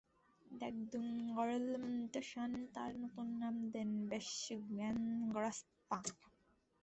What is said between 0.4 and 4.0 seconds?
দ্গে-'দুন-র্গ্যাল-ম্ত্শান তার নতুন নাম দেন